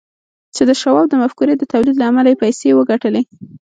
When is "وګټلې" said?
2.77-3.21